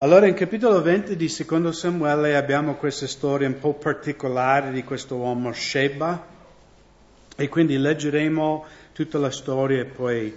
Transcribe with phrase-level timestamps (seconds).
[0.00, 5.16] Allora in capitolo 20 di Secondo Samuele abbiamo questa storia un po' particolare di questo
[5.16, 6.24] uomo Sheba
[7.34, 10.32] e quindi leggeremo tutta la storia e poi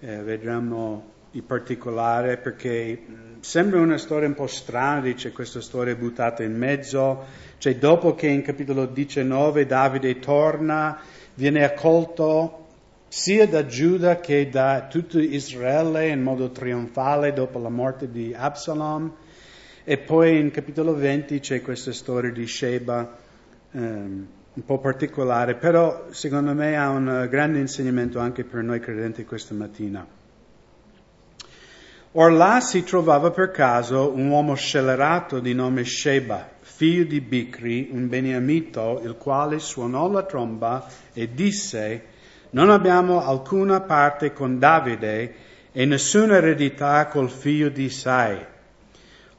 [0.00, 3.00] eh, vedremo i particolari perché
[3.38, 7.26] sembra una storia un po' strana, dice questa storia buttata in mezzo,
[7.58, 10.98] cioè dopo che in capitolo 19 Davide torna,
[11.34, 12.65] viene accolto
[13.08, 19.12] sia da Giuda che da tutto Israele in modo trionfale dopo la morte di Absalom.
[19.84, 23.16] E poi in capitolo 20 c'è questa storia di Sheba
[23.70, 29.24] um, un po' particolare, però secondo me ha un grande insegnamento anche per noi credenti
[29.24, 30.06] questa mattina.
[32.18, 37.90] Or là si trovava per caso un uomo scellerato di nome Sheba, figlio di Bicri,
[37.92, 42.14] un beniamito, il quale suonò la tromba e disse
[42.50, 45.34] non abbiamo alcuna parte con Davide
[45.72, 48.44] e nessuna eredità col figlio di Isai.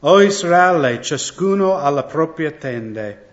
[0.02, 3.26] O Israele, ciascuno alla propria tende.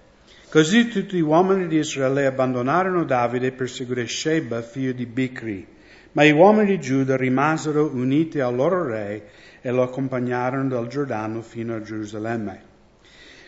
[0.48, 5.66] Così tutti gli uomini di Israele abbandonarono Davide per seguire Sheba, figlio di Bicri.
[6.12, 9.28] Ma gli uomini di Giuda rimasero uniti al loro re
[9.60, 12.73] e lo accompagnarono dal Giordano fino a Gerusalemme.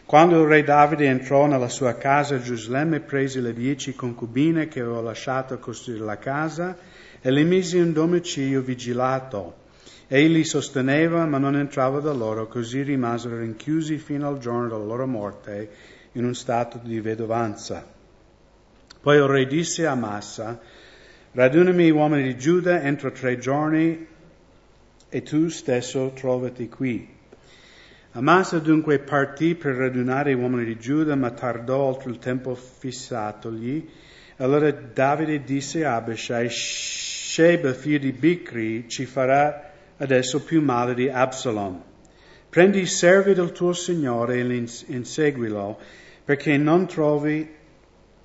[0.07, 4.79] Quando il re Davide entrò nella sua casa a Gerusalemme, prese le dieci concubine che
[4.79, 6.77] aveva lasciato costruire la casa
[7.21, 9.65] e le mise in domicilio vigilato.
[10.07, 14.85] Egli li sosteneva, ma non entrava da loro, così rimasero rinchiusi fino al giorno della
[14.85, 15.71] loro morte
[16.13, 17.85] in un stato di vedovanza.
[19.01, 20.61] Poi il re disse a Massa,
[21.33, 24.07] radunami gli uomini di Giuda entro tre giorni
[25.09, 27.16] e tu stesso trovati qui.
[28.17, 33.87] Amasa dunque partì per radunare gli uomini di Giuda, ma tardò oltre il tempo fissatogli.
[34.39, 41.11] Allora Davide disse a Abishai, Sheba, figlio di Bicri, ci farà adesso più male di
[41.11, 41.79] Absalom.
[42.49, 45.79] Prendi i servi del tuo Signore e inseguilo,
[46.25, 47.47] perché non trovi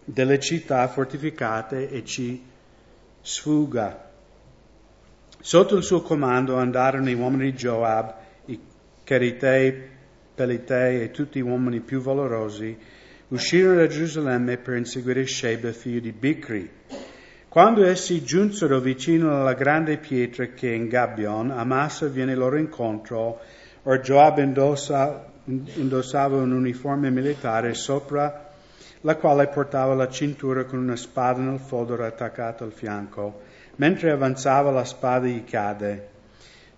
[0.06, 2.42] delle città fortificate e ci
[3.20, 4.10] sfuga.
[5.38, 8.20] Sotto il suo comando andarono i uomini di Joab,
[9.12, 9.90] Cheritei,
[10.34, 12.78] Pelitei e tutti gli uomini più valorosi
[13.28, 16.70] uscirono da Gerusalemme per inseguire Sheba, figlio di Bicri.
[17.50, 23.42] Quando essi giunsero vicino alla grande pietra che è in Gabbion, Amasa viene loro incontro,
[23.84, 28.50] or Joab indossa, indossava un uniforme militare sopra
[29.02, 33.42] la quale portava la cintura con una spada nel fodero attaccata al fianco.
[33.76, 36.11] Mentre avanzava la spada gli cade.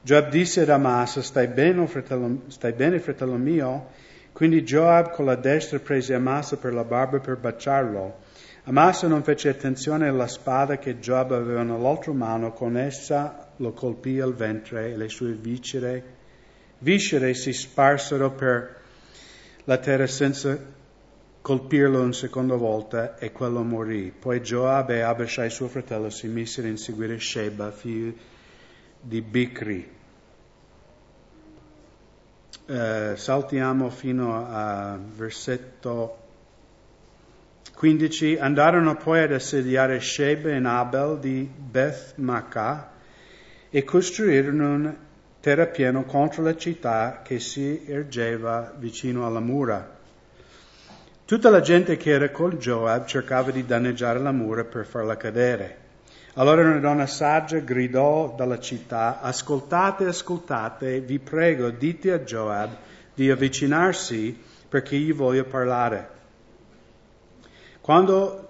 [0.05, 3.87] Joab disse ad Amasa, stai bene, fratello, stai bene, fratello mio?
[4.33, 8.19] Quindi Joab con la destra prese Amasa per la barba per baciarlo.
[8.65, 14.19] Amasa non fece attenzione alla spada che Joab aveva nell'altra mano, con essa lo colpì
[14.19, 16.03] al ventre e le sue viscere,
[16.79, 18.75] viscere si sparsero per
[19.63, 20.59] la terra senza
[21.39, 24.11] colpirlo una seconda volta e quello morì.
[24.11, 28.32] Poi Joab e Abishai suo fratello si misero a inseguire Sheba, figlio
[29.03, 29.91] di Bicri.
[32.65, 36.17] Eh, saltiamo fino a versetto
[37.75, 38.37] 15.
[38.37, 42.91] Andarono poi ad assediare Sheba in Abel di Beth Makkah
[43.69, 44.95] e costruirono un
[45.41, 49.99] terrapieno contro la città che si ergeva vicino alla mura.
[51.25, 55.82] Tutta la gente che era con Joab cercava di danneggiare la mura per farla cadere.
[56.35, 62.75] Allora una donna saggia gridò dalla città, ascoltate, ascoltate, vi prego, dite a Joab
[63.13, 64.35] di avvicinarsi
[64.67, 66.09] perché gli voglio parlare.
[67.81, 68.49] Quando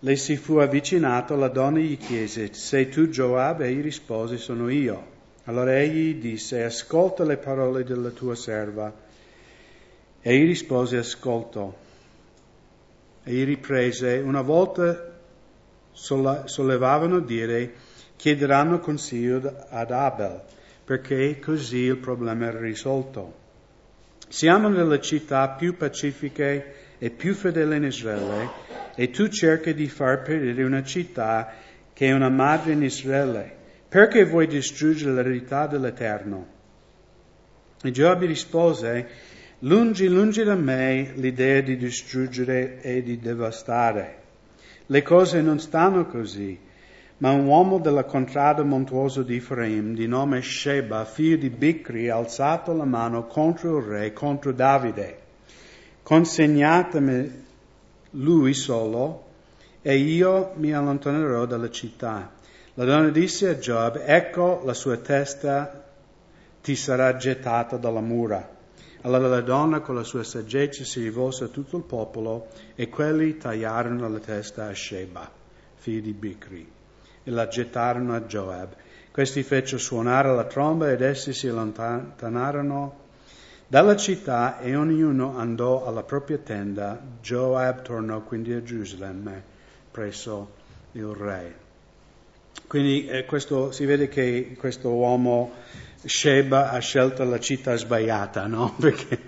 [0.00, 3.60] le si fu avvicinato, la donna gli chiese, sei tu Joab?
[3.60, 5.18] Egli rispose, sono io.
[5.44, 8.92] Allora egli disse, ascolta le parole della tua serva.
[10.20, 11.76] Egli rispose, ascolto.
[13.22, 15.09] Egli riprese, una volta
[16.00, 17.72] sollevavano dire
[18.16, 20.40] chiederanno consiglio ad Abel,
[20.84, 23.36] perché così il problema era risolto.
[24.28, 28.48] Siamo nelle città più pacifiche e più fedeli in Israele
[28.94, 31.52] e tu cerchi di far perire una città
[31.92, 33.56] che è una madre in Israele.
[33.88, 36.46] Perché vuoi distruggere l'eredità dell'Eterno?
[37.82, 39.08] E Giobbe rispose,
[39.60, 44.19] lungi, lungi da me l'idea di distruggere e di devastare.
[44.90, 46.58] Le cose non stanno così,
[47.18, 52.16] ma un uomo della contrada montuosa di Efraim, di nome Sheba, figlio di Bicri, ha
[52.16, 55.18] alzato la mano contro il re, contro Davide.
[56.02, 57.44] Consegnatemi
[58.10, 59.26] lui solo,
[59.80, 62.32] e io mi allontanerò dalla città.
[62.74, 65.84] La donna disse a Job, ecco la sua testa
[66.60, 68.58] ti sarà gettata dalla mura.
[69.02, 73.38] Allora la donna con la sua saggezza si rivolse a tutto il popolo e quelli
[73.38, 75.30] tagliarono la testa a Sheba,
[75.76, 76.70] figlio di Bicri,
[77.24, 78.74] e la gettarono a Joab.
[79.10, 82.98] Questi fecero suonare la tromba ed essi si allontanarono
[83.66, 87.00] dalla città e ognuno andò alla propria tenda.
[87.22, 89.42] Joab tornò quindi a Gerusalemme
[89.90, 90.50] presso
[90.92, 91.54] il re.
[92.66, 95.52] Quindi eh, questo, si vede che questo uomo
[96.04, 98.74] Sheba ha scelto la città sbagliata, no?
[98.80, 99.18] Perché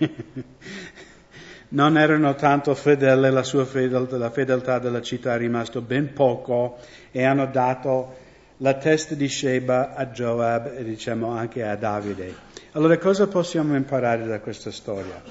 [1.69, 6.77] non erano tanto fedeli, la sua fedeltà, la fedeltà della città è rimasto ben poco
[7.11, 8.21] e hanno dato
[8.57, 12.51] la testa di Sheba a Joab e diciamo anche a Davide.
[12.73, 15.21] Allora cosa possiamo imparare da questa storia?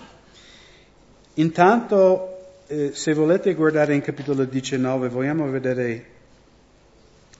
[1.34, 6.06] Intanto, eh, se volete guardare in capitolo 19, vogliamo vedere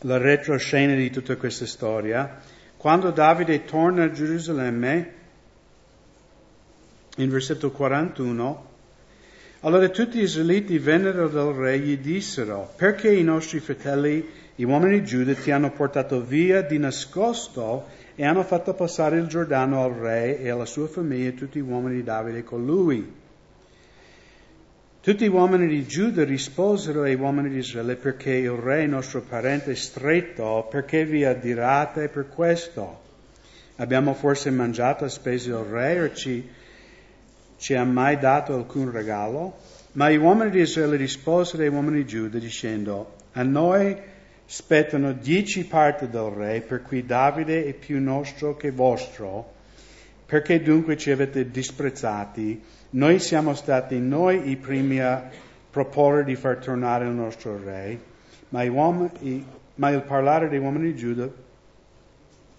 [0.00, 2.40] la retroscena di tutta questa storia.
[2.82, 5.12] Quando Davide torna a Gerusalemme,
[7.18, 8.70] in versetto 41,
[9.60, 14.64] allora tutti gli israeliti vennero dal re e gli dissero, perché i nostri fratelli, i
[14.64, 17.86] uomini Giuda, ti hanno portato via di nascosto
[18.16, 21.62] e hanno fatto passare il Giordano al re e alla sua famiglia e tutti gli
[21.62, 23.21] uomini di Davide con lui?
[25.02, 29.74] Tutti gli uomini di Giuda risposero ai uomini di Israele perché il re, nostro parente
[29.74, 33.00] stretto, perché vi adirate per questo?
[33.78, 36.48] Abbiamo forse mangiato a spese del re o ci,
[37.56, 39.56] ci ha mai dato alcun regalo?
[39.94, 43.96] Ma gli uomini di Israele risposero ai uomini di Giuda dicendo, a noi
[44.44, 49.54] spettano dieci parti del re, per cui Davide è più nostro che vostro.
[50.26, 52.62] Perché dunque ci avete disprezzati?
[52.94, 55.26] Noi siamo stati noi i primi a
[55.70, 57.98] proporre di far tornare il nostro re,
[58.50, 59.46] ma, uomini,
[59.76, 61.26] ma il parlare dei uomini di Giuda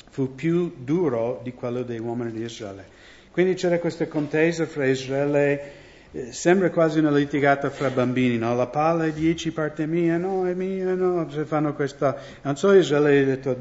[0.09, 2.85] fu più duro di quello dei uomini di Israele.
[3.31, 5.71] Quindi c'era questa contesa fra Israele,
[6.12, 8.56] eh, sembra quasi una litigata fra bambini, no?
[8.56, 12.18] La palla è dieci parte mia, no, è mia, no, se fanno questa...
[12.41, 13.56] Non so, Israele ha detto,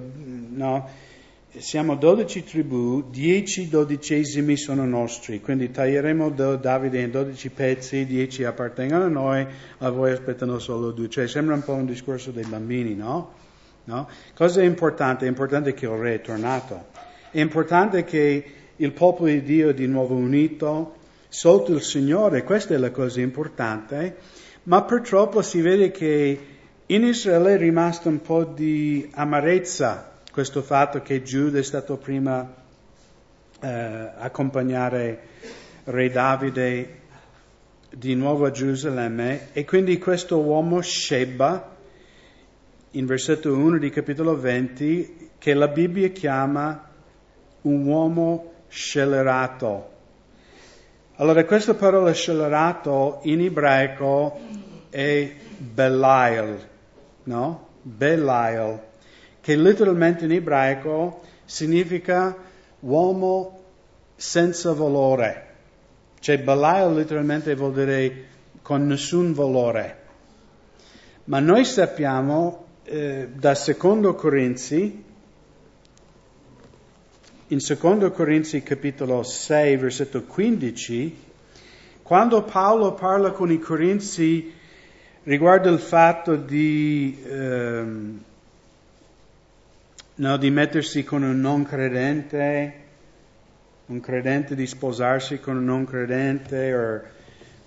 [0.54, 0.88] no,
[1.58, 9.04] siamo dodici tribù, dieci dodicesimi sono nostri, quindi taglieremo Davide in dodici pezzi, dieci appartengono
[9.04, 9.46] a noi,
[9.78, 11.10] a voi aspettano solo due.
[11.10, 13.34] Cioè sembra un po' un discorso dei bambini, no?
[13.84, 14.08] no?
[14.34, 15.26] Cosa è importante?
[15.26, 16.86] È importante che il re è tornato.
[17.30, 18.44] È importante che
[18.76, 20.96] il popolo di Dio è di nuovo unito
[21.28, 24.16] sotto il Signore, questa è la cosa importante,
[24.64, 26.40] ma purtroppo si vede che
[26.86, 32.54] in Israele è rimasta un po' di amarezza questo fatto che Giuda è stato prima
[33.60, 33.68] eh,
[34.16, 35.20] accompagnare
[35.84, 37.00] Re Davide
[37.90, 41.76] di nuovo a Gerusalemme e quindi questo uomo Sheba,
[42.92, 46.88] in versetto 1 di capitolo 20, che la Bibbia chiama
[47.62, 49.90] un uomo scellerato.
[51.16, 54.40] Allora questa parola scellerato in ebraico
[54.88, 56.58] è Belial,
[57.24, 57.68] no?
[57.82, 58.90] Belial
[59.42, 62.34] che letteralmente in ebraico significa
[62.80, 63.60] uomo
[64.14, 65.48] senza valore.
[66.20, 68.26] Cioè Belial letteralmente vuol dire
[68.62, 69.98] con nessun valore.
[71.24, 75.04] Ma noi sappiamo eh, da secondo Corinzi,
[77.48, 81.16] in secondo Corinzi capitolo 6 versetto 15,
[82.02, 84.52] quando Paolo parla con i Corinzi
[85.24, 87.20] riguardo il fatto di...
[87.26, 88.24] Ehm,
[90.16, 92.74] no, di mettersi con un non credente,
[93.86, 97.02] un credente di sposarsi con un non credente o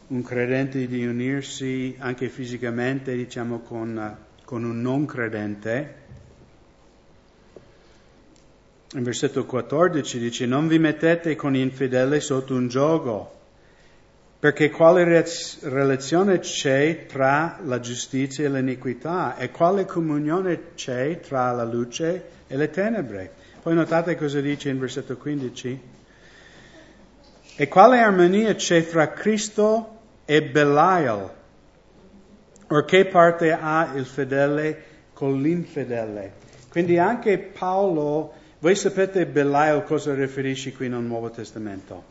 [0.07, 6.03] un credente di unirsi anche fisicamente, diciamo, con, con un non credente.
[8.93, 13.34] In versetto 14 dice, non vi mettete con infedele sotto un gioco,
[14.45, 15.25] perché quale
[15.61, 22.55] relazione c'è tra la giustizia e l'iniquità e quale comunione c'è tra la luce e
[22.55, 23.31] le tenebre?
[23.63, 25.81] Poi notate cosa dice in versetto 15.
[27.55, 31.33] E quale armonia c'è tra Cristo e Belial?
[32.67, 34.83] O che parte ha il fedele
[35.13, 36.33] con l'infedele?
[36.69, 42.03] Quindi anche Paolo, voi sapete Belial cosa riferisce qui nel Nuovo Testamento?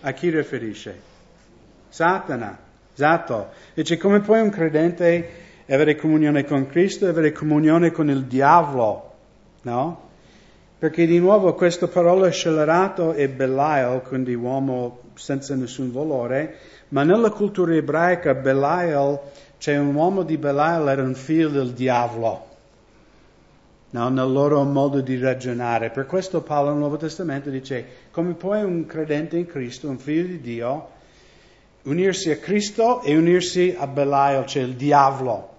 [0.00, 1.10] A chi riferisce?
[1.92, 2.58] Satana.
[2.94, 3.50] Esatto.
[3.74, 5.28] Dice come può un credente
[5.68, 9.12] avere comunione con Cristo e avere comunione con il diavolo?
[9.62, 10.08] No?
[10.78, 16.56] Perché di nuovo questa parola scellerato è Belial, quindi uomo senza nessun valore,
[16.88, 19.20] ma nella cultura ebraica Belial,
[19.58, 22.46] c'è un uomo di Belial era un figlio del diavolo.
[23.90, 25.90] no, nel loro modo di ragionare.
[25.90, 30.26] Per questo Paolo nel Nuovo Testamento dice, come può un credente in Cristo, un figlio
[30.26, 31.00] di Dio,
[31.84, 35.50] unirsi a Cristo e unirsi a Belial, cioè il diavolo.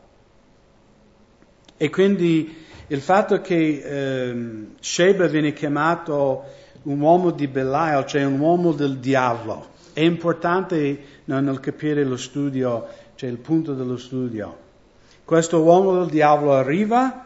[1.78, 6.44] E quindi il fatto che ehm, Sheba viene chiamato
[6.84, 12.18] un uomo di Belial, cioè un uomo del diavolo, è importante no, nel capire lo
[12.18, 14.58] studio, cioè il punto dello studio.
[15.24, 17.26] Questo uomo del diavolo arriva,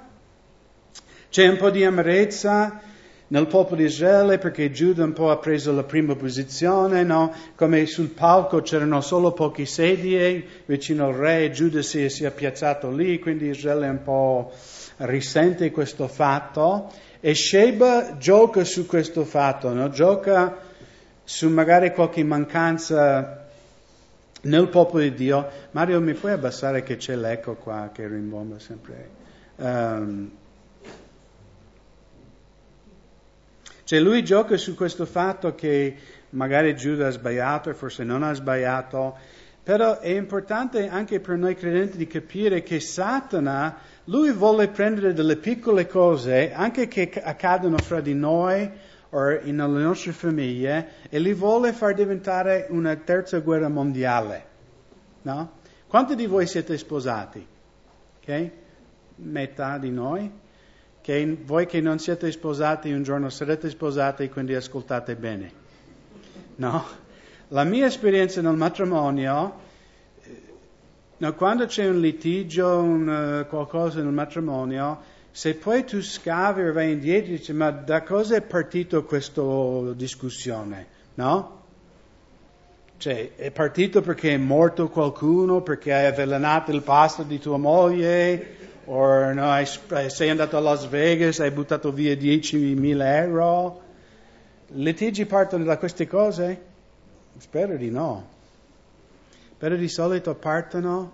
[1.30, 2.82] c'è un po' di amarezza,
[3.30, 7.34] nel popolo di Israele perché Giuda un po' ha preso la prima posizione, no?
[7.56, 12.90] come sul palco c'erano solo poche sedie vicino al re, Giuda si, si è piazzato
[12.90, 14.52] lì, quindi Israele un po'
[14.98, 19.90] risente questo fatto e Sheba gioca su questo fatto, no?
[19.90, 20.58] gioca
[21.24, 23.46] su magari qualche mancanza
[24.44, 25.48] nel popolo di Dio.
[25.72, 29.10] Mario, mi puoi abbassare che c'è l'eco qua che rimbomba sempre?
[29.58, 30.32] Um,
[33.88, 35.96] Cioè lui gioca su questo fatto che
[36.32, 39.18] magari Giuda ha sbagliato forse non ha sbagliato,
[39.64, 45.38] però è importante anche per noi credenti di capire che Satana, lui vuole prendere delle
[45.38, 48.70] piccole cose, anche che accadono fra di noi
[49.12, 54.46] o nelle nostre famiglie, e li vuole far diventare una terza guerra mondiale.
[55.22, 55.52] No?
[55.88, 57.48] Quanti di voi siete sposati?
[58.20, 58.52] Okay?
[59.16, 60.30] Metà di noi?
[61.08, 65.52] Che voi che non siete sposati un giorno sarete sposati, quindi ascoltate bene.
[66.58, 66.86] No?
[67.48, 69.54] La mia esperienza nel matrimonio,
[70.22, 70.42] eh,
[71.16, 75.00] no, quando c'è un litigio, un, uh, qualcosa nel matrimonio,
[75.32, 79.42] se poi tu scavi e vai indietro e dici ma da cosa è partito questa
[79.94, 80.88] discussione?
[81.14, 81.62] No?
[82.98, 88.56] Cioè, è partito perché è morto qualcuno, perché hai avvelenato il pasto di tua moglie,
[88.90, 89.66] o no,
[90.08, 93.82] sei andato a Las Vegas, hai buttato via 10.000 euro.
[94.68, 96.62] Litigi partono da queste cose?
[97.38, 98.36] Spero di no.
[99.58, 101.12] Però di solito partono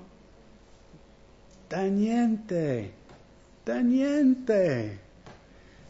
[1.68, 2.94] da niente,
[3.63, 5.00] da niente.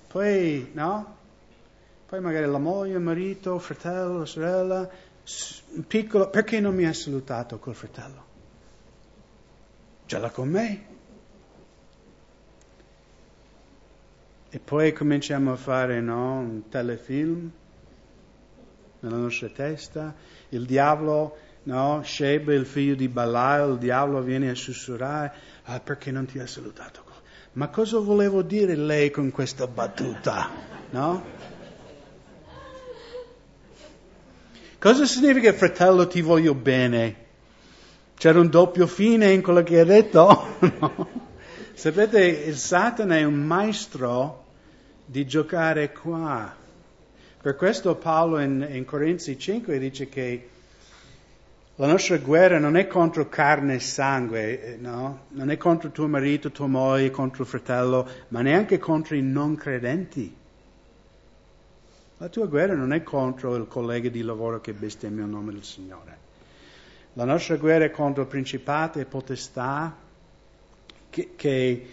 [0.08, 1.18] Poi, no?
[2.06, 4.90] Poi magari la moglie, il marito, il fratello, la sorella,
[5.86, 8.24] piccolo, perché non mi ha salutato quel fratello?
[10.06, 10.93] Ce l'ha con me?
[14.56, 17.50] E poi cominciamo a fare no, un telefilm
[19.00, 20.14] nella nostra testa.
[20.50, 25.34] Il diavolo, no, Sheba, il figlio di Balaam, il diavolo viene a sussurrare,
[25.64, 27.04] ah, perché non ti ha salutato?
[27.54, 30.52] Ma cosa volevo dire lei con questa battuta?
[30.92, 31.24] No?
[34.78, 37.16] Cosa significa fratello ti voglio bene?
[38.14, 40.48] C'era un doppio fine in quello che ha detto?
[40.80, 41.32] no.
[41.74, 44.42] Sapete, il Satana è un maestro
[45.06, 46.56] di giocare qua.
[47.42, 50.50] Per questo Paolo in, in Corinzi 5 dice che
[51.76, 55.26] la nostra guerra non è contro carne e sangue, no?
[55.30, 59.56] Non è contro tuo marito, tua moglie, contro il fratello, ma neanche contro i non
[59.56, 60.36] credenti.
[62.18, 65.64] La tua guerra non è contro il collega di lavoro che bestemmia il nome del
[65.64, 66.18] Signore.
[67.14, 69.98] La nostra guerra è contro principati e potestà
[71.10, 71.88] che, che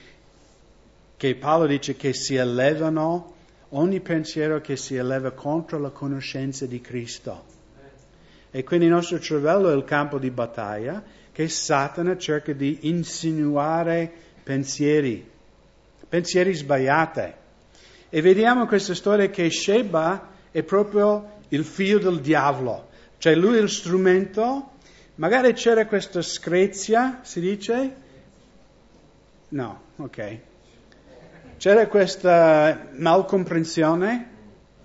[1.20, 3.34] che Paolo dice che si elevano,
[3.72, 7.44] ogni pensiero che si eleva contro la conoscenza di Cristo.
[8.50, 14.10] E quindi il nostro cervello è il campo di battaglia che Satana cerca di insinuare
[14.42, 15.22] pensieri,
[16.08, 17.32] pensieri sbagliati.
[18.08, 23.60] E vediamo questa storia che Sheba è proprio il figlio del diavolo, cioè lui è
[23.60, 24.70] il strumento,
[25.16, 27.94] magari c'era questa screzia, si dice?
[29.48, 30.48] No, ok.
[31.60, 34.28] C'era questa malcomprensione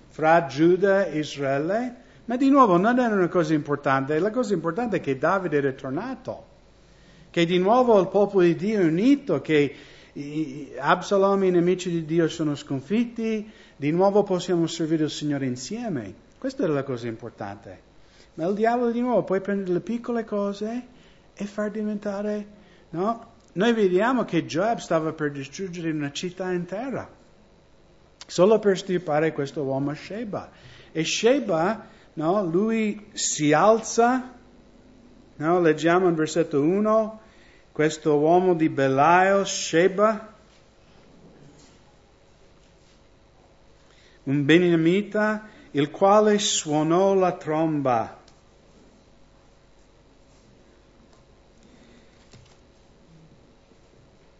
[0.08, 1.94] fra Giuda e Israele,
[2.26, 4.18] ma di nuovo non era una cosa importante.
[4.18, 6.44] La cosa importante è che Davide era tornato,
[7.30, 9.74] che di nuovo il popolo di Dio è unito, che
[10.78, 16.12] Absalom e i nemici di Dio sono sconfitti, di nuovo possiamo servire il Signore insieme.
[16.36, 17.80] Questa era la cosa importante.
[18.34, 20.86] Ma il diavolo di nuovo può prendere le piccole cose
[21.32, 22.46] e far diventare,
[22.90, 23.32] no?
[23.56, 27.08] Noi vediamo che Joab stava per distruggere una città intera,
[28.26, 30.50] solo per stirpare questo uomo Sheba.
[30.92, 34.34] E Sheba, no, lui si alza,
[35.36, 37.20] no, leggiamo in versetto 1,
[37.72, 40.34] questo uomo di Belial, Sheba,
[44.24, 48.15] un beniamita, il quale suonò la tromba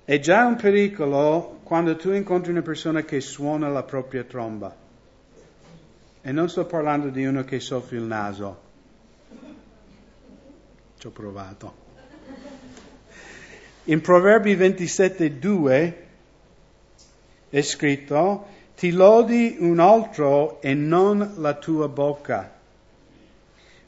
[0.07, 4.73] È già un pericolo quando tu incontri una persona che suona la propria tromba.
[6.23, 8.61] E non sto parlando di uno che soffia il naso.
[10.97, 11.75] Ci ho provato.
[13.87, 15.95] In Proverbi 27.2
[17.51, 18.47] è scritto,
[18.77, 22.57] ti lodi un altro e non la tua bocca,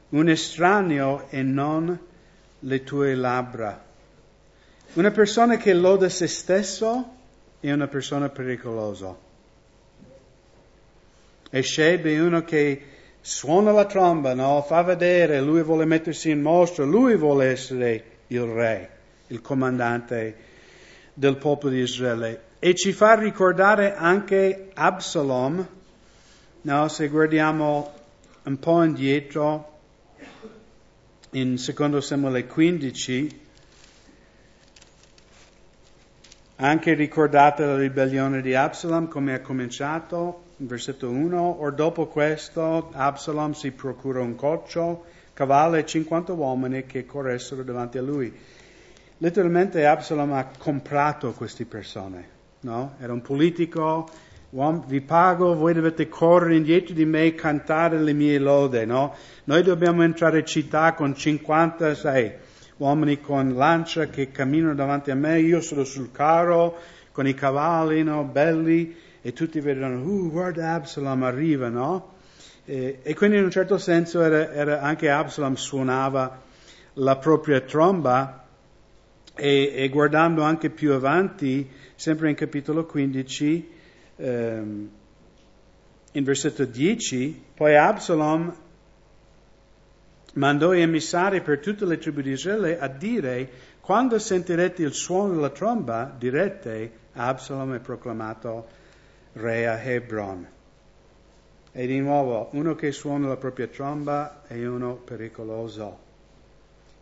[0.09, 1.97] un estraneo e non
[2.59, 3.87] le tue labbra.
[4.95, 7.17] Una persona che loda se stesso
[7.61, 9.17] è una persona pericolosa.
[11.51, 12.83] E Shebe è uno che
[13.21, 14.63] suona la tromba, no?
[14.63, 18.91] fa vedere, lui vuole mettersi in mostra, lui vuole essere il re,
[19.29, 20.37] il comandante
[21.13, 22.43] del popolo di Israele.
[22.59, 25.69] E ci fa ricordare anche Absalom,
[26.63, 26.89] no?
[26.89, 27.93] se guardiamo
[28.45, 29.77] un po' indietro,
[31.33, 33.48] in secondo Samuele 15,
[36.61, 42.91] anche ricordate la ribellione di Absalom, come è cominciato, in versetto 1, or dopo questo
[42.93, 48.37] Absalom si procura un coccio, cavallo e 50 uomini che corressero davanti a lui.
[49.19, 52.29] Letteralmente Absalom ha comprato queste persone,
[52.61, 52.95] no?
[52.99, 54.09] Era un politico,
[54.51, 59.15] vi pago, voi dovete correre indietro di me e cantare le mie lode, no?
[59.45, 62.33] Noi dobbiamo entrare in città con 50, sai,
[62.79, 66.79] uomini con lancia che camminano davanti a me, io sono sul carro
[67.13, 68.25] con i cavalli, no?
[68.25, 72.15] Belli, e tutti vedono, uh, guarda Absalom arriva, no?
[72.65, 76.43] E, e quindi in un certo senso era, era anche Absalom suonava
[76.95, 78.45] la propria tromba
[79.35, 83.71] e, e, guardando anche più avanti, sempre in capitolo 15,
[84.17, 84.91] ehm,
[86.13, 88.55] in versetto 10, poi Absalom
[90.35, 95.51] mandò emissari per tutte le tribù di Israele a dire, quando sentirete il suono della
[95.51, 98.69] tromba, direte, Absalom è proclamato
[99.33, 100.47] re a Hebron.
[101.73, 105.99] E di nuovo, uno che suona la propria tromba è uno pericoloso,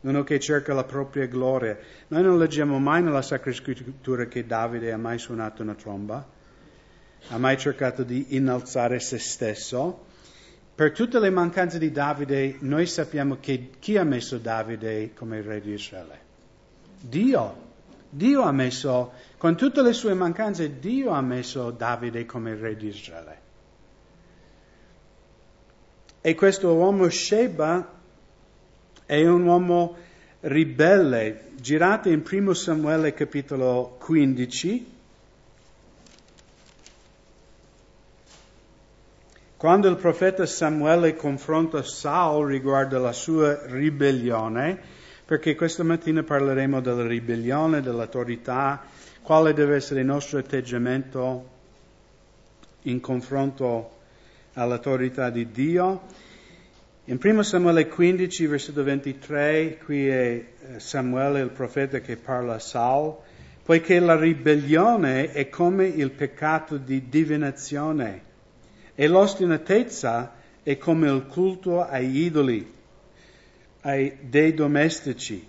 [0.03, 1.79] uno che cerca la propria gloria.
[2.09, 6.27] Noi non leggiamo mai nella Sacra Scrittura che Davide ha mai suonato una tromba,
[7.29, 10.06] ha mai cercato di innalzare se stesso.
[10.77, 15.63] Per tutte le mancanze di Davide, noi sappiamo che chi ha messo Davide come re
[15.63, 16.21] di Israele?
[17.01, 17.65] Dio.
[18.11, 22.89] Dio ha messo con tutte le sue mancanze, Dio ha messo Davide come re di
[22.89, 23.41] Israele.
[26.21, 27.95] E questo uomo Sheba
[29.07, 29.97] è un uomo
[30.41, 31.53] ribelle.
[31.59, 34.96] Girate in 1 Samuele capitolo 15.
[39.59, 44.79] Quando il profeta Samuele confronta Saul riguardo la sua ribellione,
[45.25, 48.85] perché questa mattina parleremo della ribellione, dell'autorità,
[49.23, 51.49] quale deve essere il nostro atteggiamento
[52.83, 53.93] in confronto
[54.53, 56.03] all'autorità di Dio.
[57.07, 62.59] In 1 Samuele 15, versetto 23, qui è eh, Samuele il profeta che parla a
[62.59, 63.17] Saul,
[63.65, 68.35] poiché la ribellione è come il peccato di divinazione
[68.97, 70.33] e l'ostinatezza
[70.63, 72.75] è come il culto ai idoli,
[73.83, 75.47] ai dei domestici.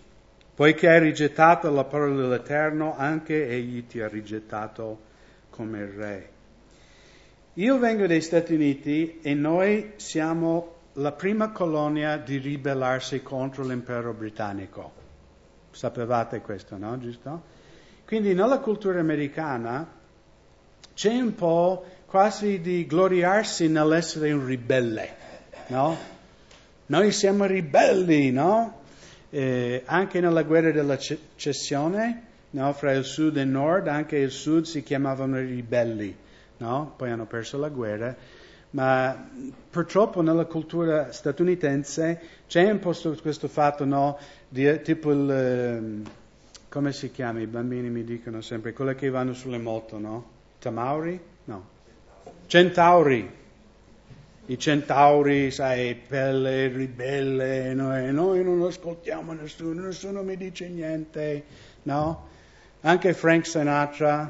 [0.54, 5.00] Poiché hai rigettato la parola dell'Eterno, anche egli ti ha rigettato
[5.50, 6.30] come re.
[7.54, 14.14] Io vengo dagli Stati Uniti e noi siamo la prima colonia di ribellarsi contro l'impero
[14.14, 14.92] britannico.
[15.72, 16.98] Sapevate questo, no?
[17.00, 17.56] Giusto?
[18.06, 19.97] Quindi nella cultura americana
[20.98, 25.14] c'è un po' quasi di gloriarsi nell'essere un ribelle,
[25.68, 25.96] no?
[26.88, 28.80] Noi siamo ribelli, no?
[29.30, 34.32] eh, anche nella guerra della cessione, no, fra il sud e il nord, anche il
[34.32, 36.18] sud si chiamavano ribelli,
[36.58, 36.96] no?
[36.98, 38.16] poi hanno perso la guerra,
[38.72, 39.30] ma
[39.70, 44.18] purtroppo nella cultura statunitense c'è un po' questo fatto, no,
[44.50, 46.04] di, tipo il, ehm,
[46.70, 50.37] come si chiama, i bambini mi dicono sempre, quelli che vanno sulle moto, no?
[50.68, 51.18] Tamauri?
[51.46, 51.66] No.
[52.48, 53.30] Centauri,
[54.48, 61.44] i centauri, sai, pelle ribelle, noi, noi non ascoltiamo nessuno, nessuno mi dice niente,
[61.84, 62.28] no?
[62.82, 64.30] Anche Frank Sinatra,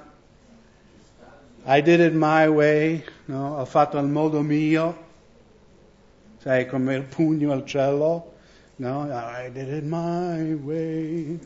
[1.66, 3.58] I did it my way, no?
[3.58, 5.06] Ho fatto al modo mio,
[6.38, 8.34] sai, come il pugno al cielo,
[8.76, 9.08] no?
[9.10, 11.40] I did it my way.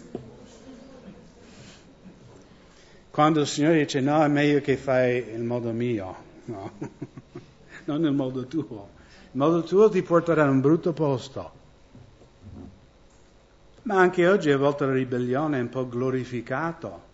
[3.12, 6.72] Quando il Signore dice no, è meglio che fai il modo mio, no?
[7.84, 8.90] non nel modo tuo.
[9.34, 11.52] Il modo tuo ti porterà in un brutto posto.
[13.84, 17.10] Ma anche oggi a volte la ribellione è un po' glorificato.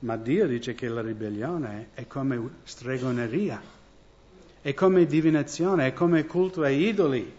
[0.00, 3.60] Ma Dio dice che la ribellione è come stregoneria,
[4.60, 7.38] è come divinazione, è come culto ai idoli.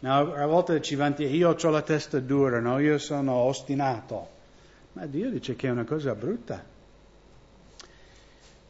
[0.00, 2.80] No, a volte ci vanti, io ho la testa dura, no?
[2.80, 4.28] io sono ostinato.
[4.94, 6.76] Ma Dio dice che è una cosa brutta.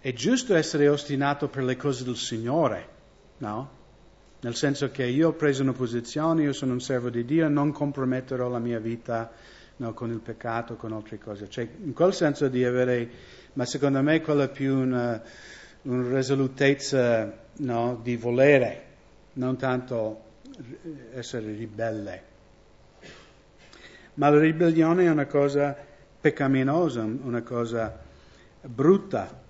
[0.08, 2.88] È giusto essere ostinato per le cose del Signore,
[3.40, 3.70] no?
[4.40, 7.72] Nel senso che io ho preso una posizione, io sono un servo di Dio, non
[7.72, 9.30] comprometterò la mia vita
[9.76, 11.50] no, con il peccato, con altre cose.
[11.50, 13.10] Cioè, in quel senso di avere,
[13.52, 15.22] ma secondo me quella è più una,
[15.82, 18.84] una risolutezza no, di volere,
[19.34, 20.22] non tanto
[21.12, 22.22] essere ribelle.
[24.14, 25.76] Ma la ribellione è una cosa
[26.18, 28.00] peccaminosa, una cosa
[28.62, 29.44] brutta.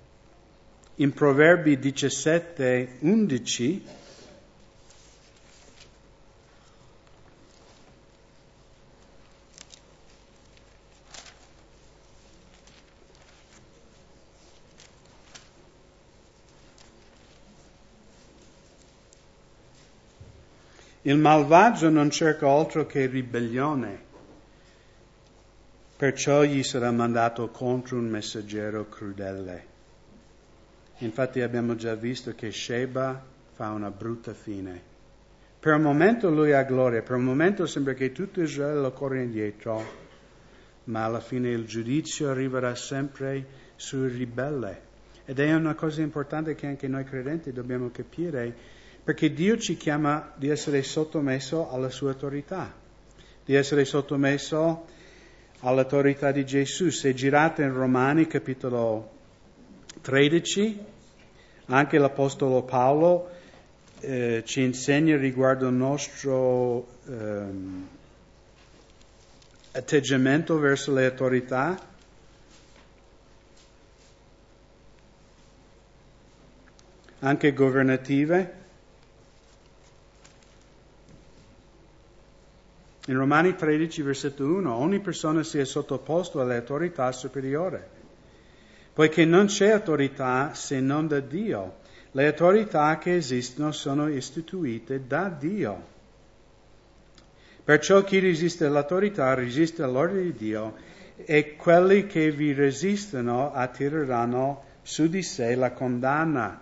[1.00, 3.82] In Proverbi 17, 11
[21.02, 24.02] Il malvagio non cerca altro che ribellione,
[25.96, 29.67] perciò gli sarà mandato contro un messaggero crudele.
[30.98, 34.82] Infatti abbiamo già visto che Sheba fa una brutta fine.
[35.60, 39.22] Per un momento lui ha gloria, per un momento sembra che tutto Israele lo corre
[39.22, 39.84] indietro,
[40.84, 44.86] ma alla fine il giudizio arriverà sempre sul ribelle.
[45.24, 48.52] Ed è una cosa importante che anche noi credenti dobbiamo capire
[49.04, 52.74] perché Dio ci chiama di essere sottomesso alla sua autorità,
[53.44, 54.84] di essere sottomesso
[55.60, 56.90] all'autorità di Gesù.
[56.90, 59.17] Se girate in Romani capitolo
[60.00, 60.78] 13,
[61.66, 63.30] anche l'Apostolo Paolo
[64.00, 67.42] eh, ci insegna riguardo il nostro eh,
[69.72, 71.96] atteggiamento verso le autorità.
[77.20, 78.54] anche governative.
[83.06, 87.80] In Romani 13, versetto 1, ogni persona si è sottoposto alle autorità superiori,
[88.98, 91.76] poiché non c'è autorità se non da Dio.
[92.10, 95.86] Le autorità che esistono sono istituite da Dio.
[97.62, 100.74] Perciò chi resiste all'autorità resiste all'ordine di Dio
[101.14, 106.60] e quelli che vi resistono attireranno su di sé la condanna.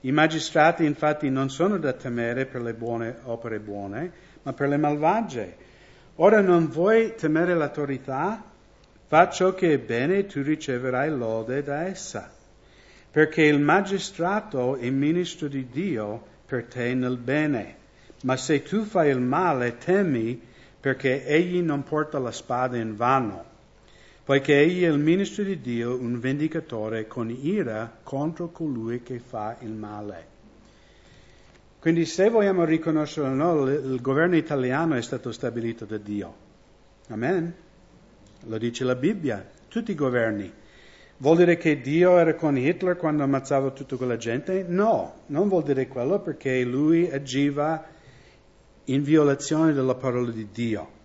[0.00, 4.78] I magistrati infatti non sono da temere per le buone opere buone, ma per le
[4.78, 5.56] malvagie.
[6.16, 8.50] Ora non vuoi temere l'autorità?
[9.12, 12.32] Fa ciò che è bene e tu riceverai lode da essa.
[13.10, 17.76] Perché il magistrato è ministro di Dio per te nel bene.
[18.22, 20.40] Ma se tu fai il male, temi
[20.80, 23.44] perché egli non porta la spada in vano,
[24.24, 29.56] poiché egli è il ministro di Dio, un vendicatore con ira contro colui che fa
[29.60, 30.26] il male.
[31.80, 36.34] Quindi se vogliamo riconoscere o no, il governo italiano è stato stabilito da Dio.
[37.08, 37.54] Amen?
[38.46, 40.52] Lo dice la Bibbia, tutti i governi.
[41.18, 44.64] Vuol dire che Dio era con Hitler quando ammazzava tutta quella gente?
[44.66, 47.84] No, non vuol dire quello perché lui agiva
[48.86, 51.00] in violazione della parola di Dio.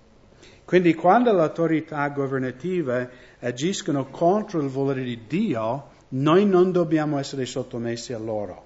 [0.65, 3.09] Quindi quando le autorità governative
[3.41, 8.65] agiscono contro il volere di Dio, noi non dobbiamo essere sottomessi a loro.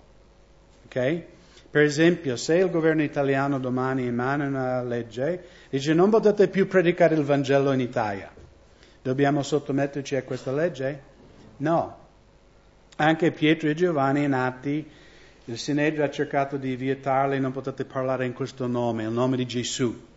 [0.86, 1.24] Ok?
[1.70, 7.16] Per esempio, se il governo italiano domani emana una legge, dice non potete più predicare
[7.16, 8.32] il Vangelo in Italia.
[9.02, 11.02] Dobbiamo sottometterci a questa legge?
[11.58, 11.98] No.
[12.98, 14.88] Anche Pietro e Giovanni in Atti,
[15.46, 19.48] il Sinedrio ha cercato di vietarli, non potete parlare in questo nome, il nome di
[19.48, 20.10] Gesù.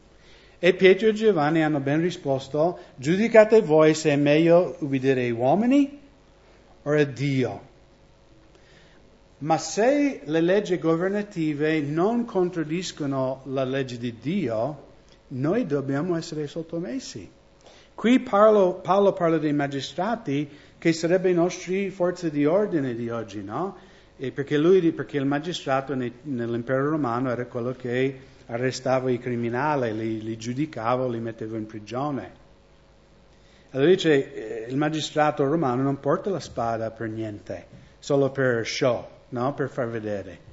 [0.58, 6.00] E Pietro e Giovanni hanno ben risposto, giudicate voi se è meglio ubbidire ai uomini
[6.82, 7.72] o a Dio.
[9.38, 14.86] Ma se le leggi governative non contraddiscono la legge di Dio,
[15.28, 17.30] noi dobbiamo essere sottomessi.
[17.94, 23.42] Qui Paolo, Paolo parla dei magistrati che sarebbero i nostri forze di ordine di oggi,
[23.42, 23.76] no?
[24.16, 30.36] Perché lui, perché il magistrato nell'impero romano era quello che arrestava i criminali, li, li
[30.36, 32.42] giudicava, li metteva in prigione.
[33.70, 37.66] Allora dice, eh, il magistrato romano non porta la spada per niente,
[37.98, 39.52] solo per show no?
[39.52, 40.52] Per far vedere.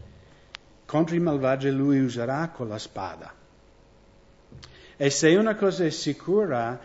[0.85, 3.33] Contro i malvagi lui userà con la spada.
[4.97, 6.79] E se una cosa è sicura,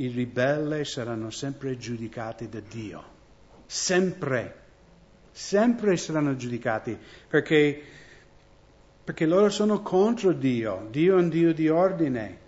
[0.00, 3.04] i ribelli saranno sempre giudicati da Dio.
[3.66, 4.66] Sempre.
[5.32, 6.96] Sempre saranno giudicati
[7.28, 7.80] perché,
[9.04, 10.86] perché loro sono contro Dio.
[10.90, 12.46] Dio è un Dio di ordine.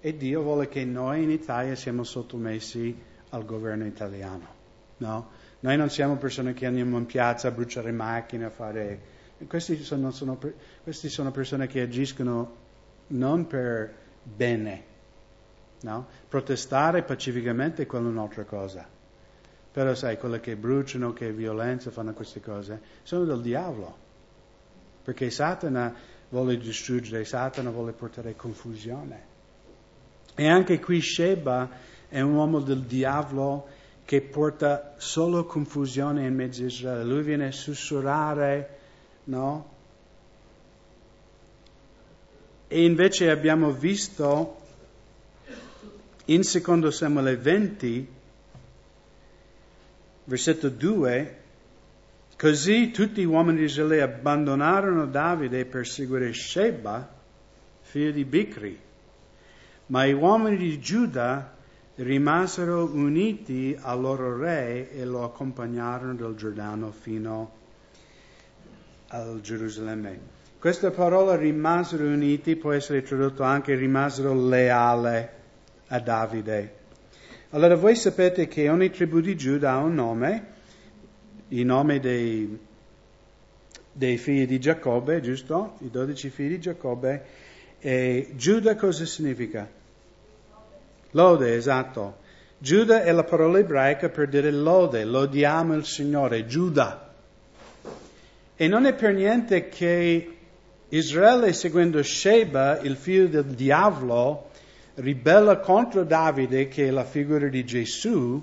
[0.00, 2.96] E Dio vuole che noi in Italia siamo sottomessi
[3.30, 4.54] al governo italiano.
[4.98, 5.30] No?
[5.60, 9.14] Noi non siamo persone che andiamo in piazza a bruciare macchine, a fare...
[9.48, 10.38] Questi sono, sono,
[10.82, 12.54] questi sono persone che agiscono
[13.08, 14.94] non per bene.
[15.86, 16.04] No?
[16.28, 18.84] Protestare pacificamente è quella un'altra cosa.
[19.70, 23.96] Però sai, quelle che bruciano, che violenza, fanno queste cose, sono del diavolo.
[25.04, 25.94] Perché Satana
[26.28, 29.34] vuole distruggere, Satana vuole portare confusione.
[30.34, 31.70] E anche qui Sheba
[32.08, 33.68] è un uomo del diavolo
[34.04, 37.04] che porta solo confusione in mezzo a Israele.
[37.04, 38.78] Lui viene a sussurrare,
[39.24, 39.74] no?
[42.66, 44.64] E invece abbiamo visto
[46.26, 48.08] in secondo Samuele 20,
[50.24, 51.36] versetto 2,
[52.36, 57.14] così tutti gli uomini di Israele abbandonarono Davide per seguire Sheba,
[57.82, 58.78] figlio di Bicri,
[59.86, 61.54] ma gli uomini di Giuda
[61.96, 67.52] rimasero uniti al loro re e lo accompagnarono dal Giordano fino
[69.08, 70.34] al Gerusalemme.
[70.58, 75.35] Questa parola rimasero uniti può essere tradotto anche rimasero leale
[75.88, 76.74] a Davide.
[77.50, 80.46] Allora voi sapete che ogni tribù di Giuda ha un nome,
[81.48, 82.58] il nome dei,
[83.92, 85.76] dei figli di Giacobbe, giusto?
[85.80, 87.24] I dodici figli di Giacobbe.
[87.78, 89.68] E Giuda cosa significa?
[91.12, 92.24] Lode, esatto.
[92.58, 97.14] Giuda è la parola ebraica per dire lode, lodiamo il Signore, Giuda.
[98.56, 100.36] E non è per niente che
[100.88, 104.50] Israele, seguendo Sheba, il figlio del diavolo,
[104.96, 108.42] ribella contro Davide, che è la figura di Gesù,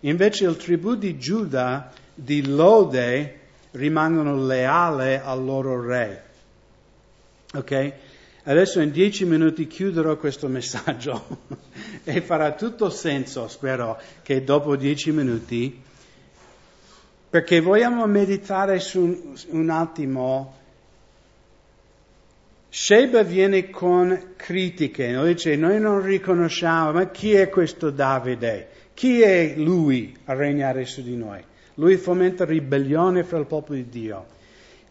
[0.00, 3.38] invece il tribù di Giuda, di lode,
[3.72, 6.22] rimangono leali al loro re.
[7.54, 7.92] Ok?
[8.44, 11.38] Adesso in dieci minuti chiuderò questo messaggio
[12.04, 15.82] e farà tutto senso, spero, che dopo dieci minuti,
[17.30, 20.56] perché vogliamo meditare su un attimo.
[22.70, 25.24] Sheba viene con critiche, no?
[25.24, 28.68] dice noi non riconosciamo, ma chi è questo Davide?
[28.92, 31.42] Chi è lui a regnare su di noi?
[31.74, 34.26] Lui fomenta ribellione fra il popolo di Dio.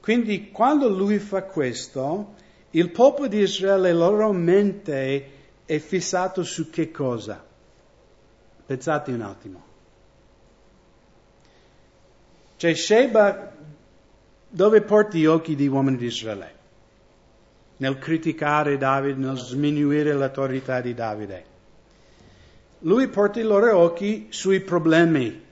[0.01, 2.33] Quindi quando lui fa questo,
[2.71, 5.29] il popolo di Israele, la loro mente
[5.65, 7.45] è fissato su che cosa?
[8.65, 9.65] Pensate un attimo.
[12.55, 13.53] Cioè Sheba,
[14.49, 16.56] dove porta gli occhi degli uomini di Israele?
[17.77, 21.45] Nel criticare Davide, nel sminuire l'autorità di Davide.
[22.79, 25.43] Lui porta i loro occhi sui problemi,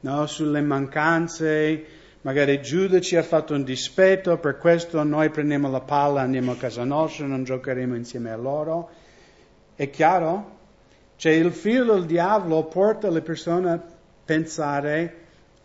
[0.00, 0.26] no?
[0.26, 6.20] sulle mancanze, Magari Giuda ci ha fatto un dispetto, per questo noi prendiamo la palla,
[6.20, 8.90] andiamo a casa nostra, non giocheremo insieme a loro.
[9.74, 10.58] È chiaro?
[11.16, 13.82] Cioè il figlio del diavolo porta le persone a
[14.22, 15.16] pensare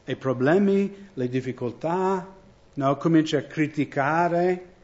[0.06, 2.26] ai problemi, le difficoltà,
[2.76, 2.98] no?
[2.98, 4.75] comincia a criticare,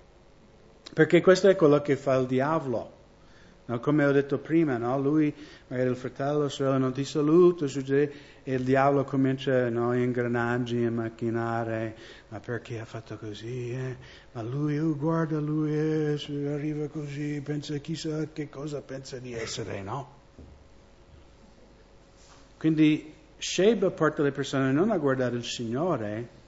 [0.93, 2.99] perché questo è quello che fa il diavolo.
[3.65, 3.79] No?
[3.79, 4.99] Come ho detto prima, no?
[4.99, 5.33] lui,
[5.67, 7.65] magari il fratello, la sorella non ti saluta,
[8.43, 11.95] e il diavolo comincia no, ingranaggi a macchinare,
[12.29, 13.71] ma perché ha fatto così?
[13.71, 13.95] Eh?
[14.31, 19.81] Ma lui, oh, guarda, lui è, arriva così, pensa chissà che cosa pensa di essere,
[19.81, 20.19] no?
[22.57, 26.39] Quindi Sheba porta le persone non a guardare il Signore,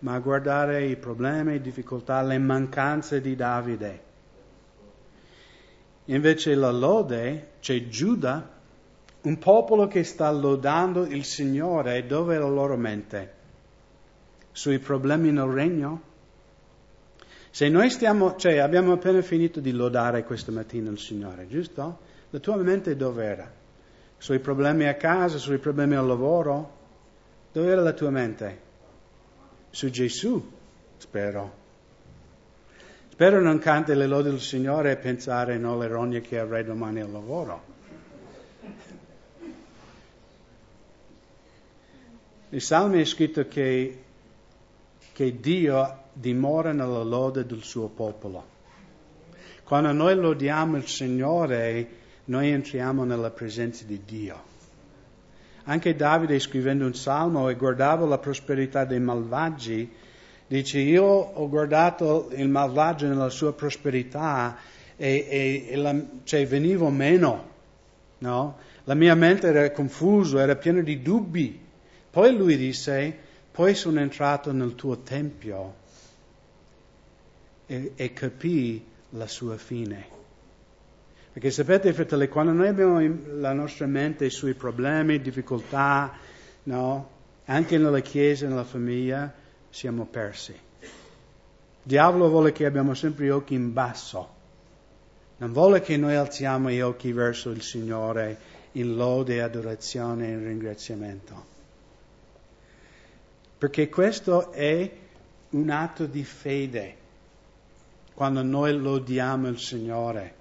[0.00, 4.08] ma a guardare i problemi, le difficoltà, le mancanze di Davide.
[6.06, 8.58] Invece la lode, c'è Giuda,
[9.22, 13.38] un popolo che sta lodando il Signore, dove è la loro mente?
[14.52, 16.02] Sui problemi nel regno?
[17.50, 21.98] Se noi stiamo, cioè abbiamo appena finito di lodare questa mattina il Signore, giusto?
[22.30, 23.52] La tua mente dove era?
[24.16, 26.78] Sui problemi a casa, sui problemi al lavoro?
[27.52, 28.68] Dove era la tua mente?
[29.70, 30.50] Su Gesù,
[30.98, 31.58] spero.
[33.10, 37.00] Spero non canti le lodi del Signore e pensare no le rogne che avrei domani
[37.00, 37.62] al lavoro.
[42.48, 44.02] Nei Salmi è scritto che,
[45.12, 48.44] che Dio dimora nella lode del suo popolo.
[49.62, 51.88] Quando noi lodiamo il Signore,
[52.24, 54.42] noi entriamo nella presenza di Dio.
[55.64, 59.90] Anche Davide scrivendo un salmo e guardava la prosperità dei malvagi,
[60.46, 64.56] dice io ho guardato il malvagio nella sua prosperità
[64.96, 65.94] e, e, e la,
[66.24, 67.48] cioè, venivo meno,
[68.18, 68.56] no?
[68.84, 71.60] La mia mente era confusa, era piena di dubbi.
[72.10, 73.16] Poi lui disse,
[73.52, 75.74] poi sono entrato nel tuo tempio
[77.66, 80.18] e, e capì la sua fine.
[81.32, 83.00] Perché sapete, fratelli, quando noi abbiamo
[83.38, 86.12] la nostra mente sui problemi, difficoltà,
[86.64, 87.10] no?
[87.44, 89.32] Anche nella chiesa, nella famiglia,
[89.70, 90.50] siamo persi.
[90.52, 90.88] Il
[91.82, 94.38] diavolo vuole che abbiamo sempre gli occhi in basso.
[95.36, 98.38] Non vuole che noi alziamo gli occhi verso il Signore
[98.72, 101.46] in lode, adorazione e ringraziamento.
[103.56, 104.90] Perché questo è
[105.50, 106.96] un atto di fede
[108.14, 110.38] quando noi lodiamo il Signore.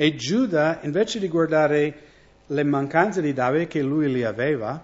[0.00, 1.94] E Giuda, invece di guardare
[2.46, 4.82] le mancanze di Davide che lui li aveva,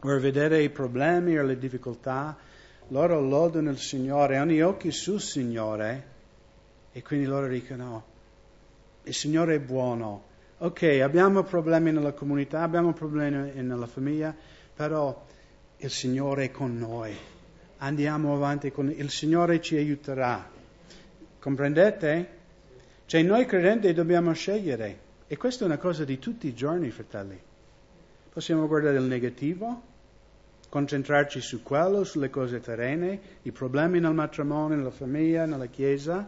[0.00, 2.36] o vedere i problemi o le difficoltà,
[2.88, 6.06] loro lodano il Signore, hanno gli occhi sul Signore
[6.90, 8.04] e quindi loro dicono,
[9.04, 10.24] il Signore è buono.
[10.58, 14.34] Ok, abbiamo problemi nella comunità, abbiamo problemi nella famiglia,
[14.74, 15.24] però
[15.76, 17.16] il Signore è con noi.
[17.76, 20.50] Andiamo avanti con il Signore ci aiuterà.
[21.38, 22.42] Comprendete?
[23.06, 27.38] Cioè noi credenti dobbiamo scegliere e questa è una cosa di tutti i giorni, fratelli.
[28.32, 29.82] Possiamo guardare il negativo,
[30.70, 36.26] concentrarci su quello, sulle cose terrene, i problemi nel matrimonio, nella famiglia, nella chiesa,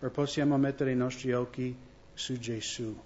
[0.00, 1.74] o possiamo mettere i nostri occhi
[2.12, 2.98] su Gesù.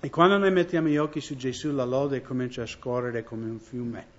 [0.00, 3.58] E quando noi mettiamo gli occhi su Gesù, la lode comincia a scorrere come un
[3.58, 4.16] fiume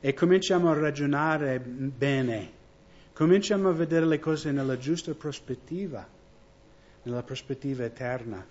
[0.00, 2.50] e cominciamo a ragionare bene,
[3.12, 6.13] cominciamo a vedere le cose nella giusta prospettiva
[7.04, 8.44] nella prospettiva eterna.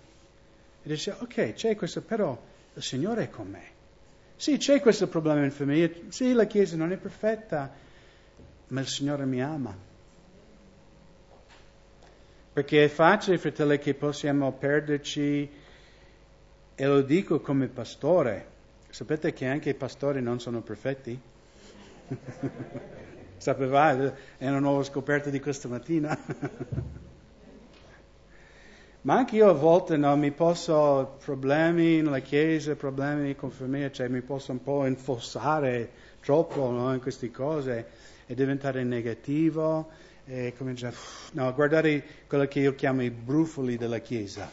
[0.82, 2.38] E dice, ok, c'è questo, però
[2.74, 3.72] il Signore è con me.
[4.36, 7.72] Sì, c'è questo problema in famiglia, sì, la Chiesa non è perfetta,
[8.68, 9.76] ma il Signore mi ama.
[12.52, 15.50] Perché è facile, fratelli, che possiamo perderci,
[16.76, 18.52] e lo dico come pastore.
[18.90, 21.18] Sapete che anche i pastori non sono perfetti?
[23.36, 24.16] Sapevate?
[24.38, 26.16] È una nuova scoperta di questa mattina.
[29.04, 34.08] Ma anche io a volte no, mi posso, problemi nella chiesa, problemi con famiglia, cioè
[34.08, 35.90] mi posso un po' infossare
[36.20, 37.86] troppo no, in queste cose
[38.24, 39.90] e diventare negativo
[40.24, 40.96] e cominciare
[41.32, 44.50] no, a guardare quello che io chiamo i brufoli della chiesa.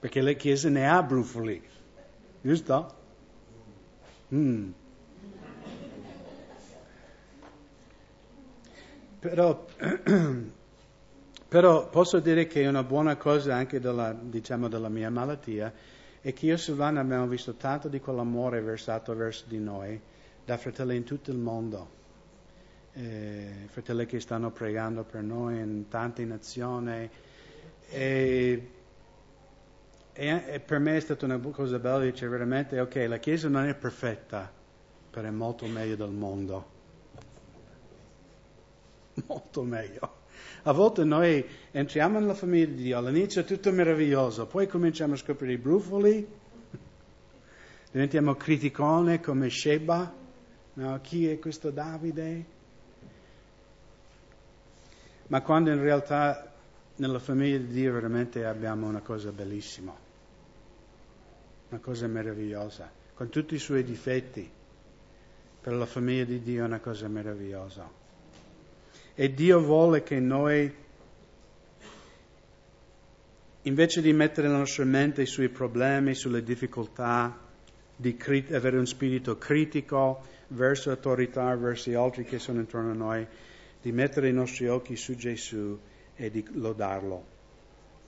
[0.00, 1.62] Perché la chiesa ne ha brufoli,
[2.40, 2.94] giusto?
[4.34, 4.70] Mm.
[9.20, 9.64] Però
[11.48, 15.72] Però posso dire che una buona cosa anche della, diciamo, della mia malattia
[16.20, 19.98] è che io e Silvana abbiamo visto tanto di quell'amore versato verso di noi
[20.44, 21.96] da fratelli in tutto il mondo.
[22.92, 27.08] Eh, fratelli che stanno pregando per noi in tante nazioni.
[27.88, 28.70] E,
[30.12, 33.64] e, e, per me è stata una cosa bella dire veramente, ok, la Chiesa non
[33.66, 34.52] è perfetta,
[35.10, 36.76] però è molto meglio del mondo.
[39.26, 40.17] Molto meglio.
[40.68, 45.16] A volte noi entriamo nella famiglia di Dio, all'inizio è tutto meraviglioso, poi cominciamo a
[45.16, 46.28] scoprire i brufoli,
[47.90, 50.14] diventiamo criticone come Sheba,
[50.74, 51.00] no?
[51.00, 52.44] chi è questo Davide?
[55.28, 56.52] Ma quando in realtà
[56.96, 59.96] nella famiglia di Dio veramente abbiamo una cosa bellissima,
[61.70, 64.50] una cosa meravigliosa, con tutti i suoi difetti,
[65.62, 67.97] per la famiglia di Dio è una cosa meravigliosa.
[69.20, 70.72] E Dio vuole che noi,
[73.62, 77.36] invece di mettere la nostra mente sui problemi, sulle difficoltà,
[77.96, 82.94] di crit- avere un spirito critico verso l'autorità, verso gli altri che sono intorno a
[82.94, 83.26] noi,
[83.82, 85.76] di mettere i nostri occhi su Gesù
[86.14, 87.26] e di lodarlo.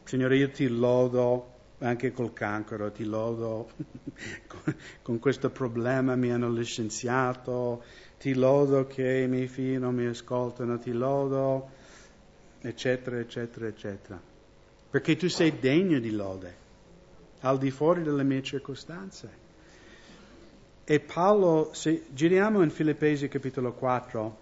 [0.04, 3.68] Signore, io ti lodo anche col cancro, ti lodo
[5.02, 7.82] con questo problema, mi hanno licenziato,
[8.20, 11.70] ti lodo che i miei figli non mi ascoltano, ti lodo,
[12.60, 14.20] eccetera, eccetera, eccetera.
[14.90, 16.54] Perché tu sei degno di lode,
[17.40, 19.48] al di fuori delle mie circostanze.
[20.84, 24.36] E Paolo, se giriamo in Filippesi capitolo 4,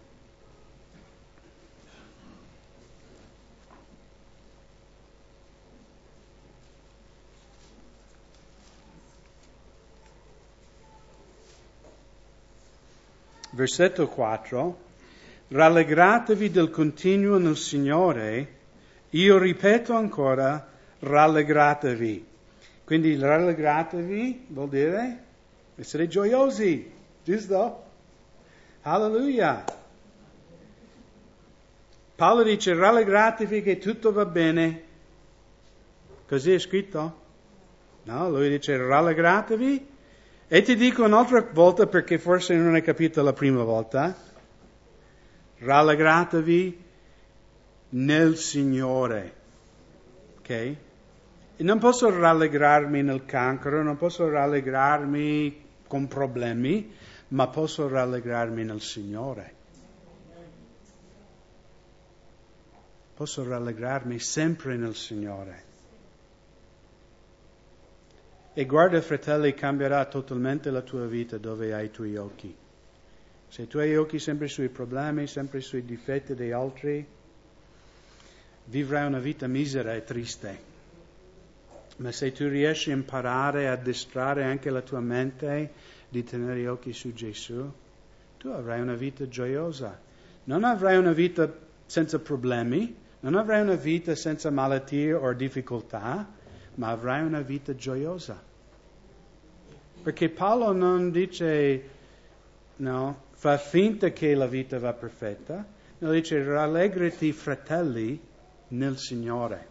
[13.59, 14.79] versetto 4,
[15.49, 18.55] rallegratevi del continuo nel Signore,
[19.11, 20.65] io ripeto ancora,
[21.01, 22.25] rallegratevi.
[22.85, 25.25] Quindi rallegratevi vuol dire
[25.75, 26.89] essere gioiosi,
[27.25, 27.85] giusto?
[28.83, 29.65] Alleluia.
[32.15, 34.83] Paolo dice rallegratevi che tutto va bene.
[36.29, 37.27] Così è scritto?
[38.05, 39.97] No, lui dice rallegratevi
[40.51, 44.17] e ti dico un'altra volta perché forse non hai capito la prima volta.
[45.59, 46.85] Rallegratevi
[47.91, 49.35] nel Signore.
[50.39, 50.49] Ok?
[50.49, 50.77] E
[51.59, 56.95] non posso rallegrarmi nel cancro, non posso rallegrarmi con problemi,
[57.29, 59.55] ma posso rallegrarmi nel Signore.
[63.15, 65.68] Posso rallegrarmi sempre nel Signore.
[68.59, 72.53] E guarda, fratelli, cambierà totalmente la tua vita dove hai i tuoi occhi.
[73.47, 77.07] Se tu hai gli occhi sempre sui problemi, sempre sui difetti degli altri,
[78.65, 80.59] vivrai una vita misera e triste.
[81.99, 85.71] Ma se tu riesci a imparare a distrarre anche la tua mente
[86.09, 87.73] di tenere gli occhi su Gesù,
[88.39, 89.97] tu avrai una vita gioiosa.
[90.43, 91.49] Non avrai una vita
[91.87, 96.29] senza problemi, non avrai una vita senza malattie o difficoltà,
[96.75, 98.47] ma avrai una vita gioiosa.
[100.09, 101.83] Perché Paolo non dice,
[102.77, 105.67] no, fa finta che la vita va perfetta,
[105.99, 108.19] no, dice rallegrati fratelli
[108.69, 109.69] nel Signore.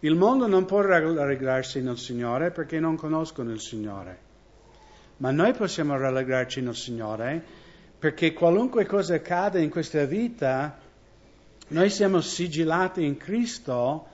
[0.00, 4.18] Il mondo non può rallegrarsi nel Signore perché non conoscono il Signore.
[5.16, 7.42] Ma noi possiamo rallegrarci nel Signore
[7.98, 10.78] perché qualunque cosa accada in questa vita,
[11.68, 14.08] noi siamo sigillati in Cristo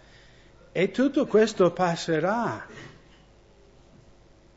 [0.70, 2.92] e tutto questo passerà.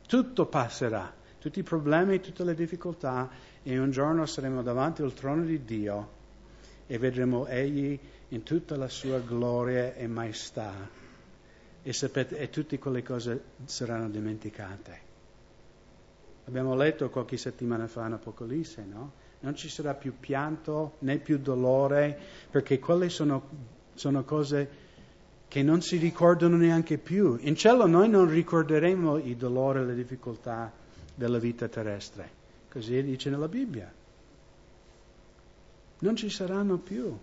[0.08, 3.30] Tutto passerà, tutti i problemi, tutte le difficoltà
[3.62, 6.16] e un giorno saremo davanti al trono di Dio
[6.88, 8.00] e vedremo Egli
[8.30, 10.74] in tutta la sua gloria e maestà
[11.84, 15.00] e, sapete, e tutte quelle cose saranno dimenticate.
[16.46, 19.12] Abbiamo letto qualche settimana fa in Apocalisse, no?
[19.42, 22.18] Non ci sarà più pianto né più dolore,
[22.50, 23.50] perché quelle sono,
[23.94, 24.86] sono cose
[25.48, 27.38] che non si ricordano neanche più.
[27.42, 30.72] In cielo noi non ricorderemo i dolori e le difficoltà
[31.16, 32.30] della vita terrestre.
[32.70, 33.92] Così dice nella Bibbia.
[36.00, 37.18] Non ci saranno più.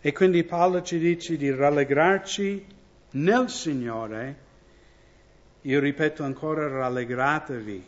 [0.00, 2.64] E quindi Paolo ci dice di rallegrarci
[3.12, 4.48] nel Signore
[5.62, 7.84] io ripeto ancora, rallegratevi.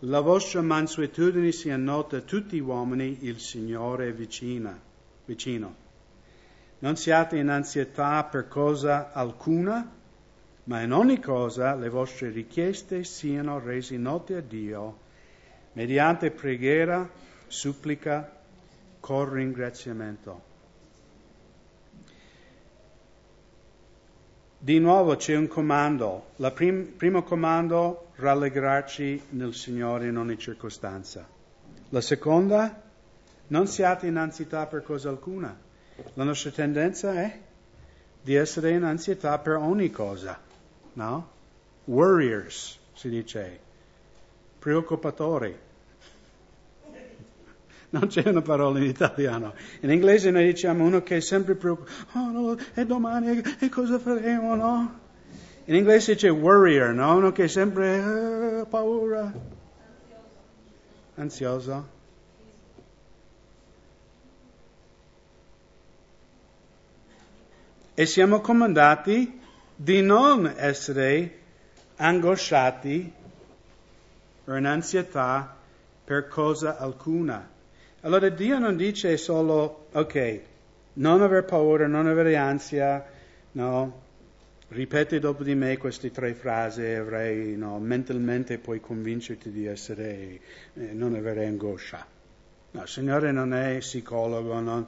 [0.00, 4.78] La vostra mansuetudine sia nota a tutti gli uomini, il Signore è vicina,
[5.24, 5.87] vicino.
[6.80, 9.90] Non siate in ansietà per cosa alcuna,
[10.64, 15.06] ma in ogni cosa le vostre richieste siano rese note a Dio
[15.78, 17.08] mediante preghiera,
[17.46, 18.36] supplica,
[18.98, 20.42] con ringraziamento.
[24.58, 26.30] Di nuovo c'è un comando.
[26.36, 31.24] Il prim- primo comando, rallegrarci nel Signore in ogni circostanza.
[31.90, 32.82] La seconda,
[33.46, 35.56] non siate in ansietà per cosa alcuna.
[36.14, 37.38] La nostra tendenza è
[38.22, 40.38] di essere in ansietà per ogni cosa,
[40.94, 41.28] no?
[41.84, 43.58] Warriors, si dice,
[44.58, 45.56] preoccupatori
[47.90, 49.54] non c'è una parola in italiano.
[49.80, 53.98] In inglese noi diciamo uno che è sempre preoccupato, oh no, e domani, e cosa
[53.98, 54.98] faremo, no?
[55.64, 57.16] In inglese c'è worrier, no?
[57.16, 59.32] Uno che è sempre uh, paura,
[61.16, 61.96] ansioso.
[67.98, 69.40] E siamo comandati
[69.74, 71.38] di non essere
[71.96, 73.12] angosciati
[74.44, 75.56] o in ansietà
[76.04, 77.50] per cosa alcuna.
[78.02, 80.40] Allora Dio non dice solo, ok,
[80.92, 83.04] non aver paura, non avere ansia,
[83.50, 84.02] no,
[84.68, 90.40] ripeti dopo di me queste tre frasi avrai, no, mentalmente puoi convincerti di essere,
[90.74, 92.06] eh, non avere angoscia.
[92.70, 94.86] No, il Signore non è psicologo, non...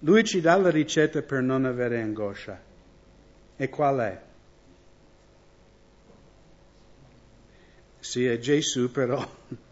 [0.00, 2.60] Lui ci dà la ricetta per non avere angoscia.
[3.56, 4.22] E qual è?
[7.98, 9.24] Sì, è Gesù però.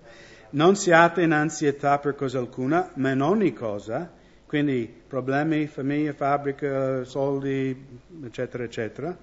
[0.54, 4.08] Non siate in ansietà per cosa alcuna, ma in ogni cosa,
[4.46, 7.84] quindi problemi, famiglia, fabbrica, soldi,
[8.22, 9.18] eccetera, eccetera.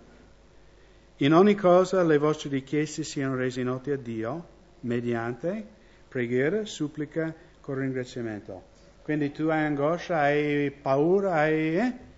[1.18, 4.46] In ogni cosa le vostre richieste siano rese note a Dio
[4.82, 5.66] mediante
[6.10, 8.71] preghiera, supplica, con ringraziamento.
[9.04, 11.78] Quindi tu hai angoscia, hai paura, hai...
[11.78, 12.10] Eh?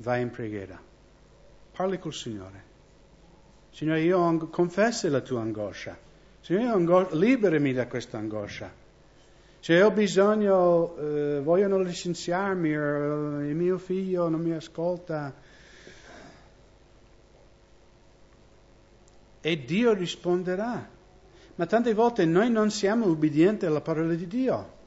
[0.00, 0.80] vai in preghiera.
[1.72, 2.68] Parli col Signore.
[3.70, 5.96] Signore, io confesso la tua angoscia.
[6.40, 8.70] Signore, liberami da questa angoscia.
[9.60, 15.34] Se ho bisogno, eh, vogliono licenziarmi, o il mio figlio non mi ascolta.
[19.42, 20.88] E Dio risponderà.
[21.54, 24.78] Ma tante volte noi non siamo ubbidienti alla parola di Dio.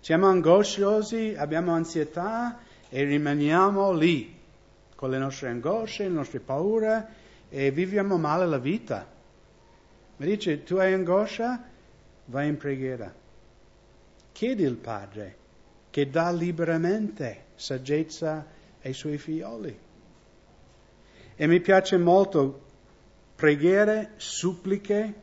[0.00, 4.36] Siamo angosciosi, abbiamo ansietà e rimaniamo lì
[4.94, 7.06] con le nostre angosce, le nostre paure
[7.48, 9.06] e viviamo male la vita.
[10.16, 11.62] Ma dice, tu hai angoscia?
[12.26, 13.12] Vai in preghiera.
[14.32, 15.36] Chiedi al Padre
[15.90, 18.46] che dà liberamente saggezza
[18.82, 19.78] ai suoi figlioli.
[21.36, 22.66] E mi piace molto
[23.34, 25.14] preghiere, suppliche,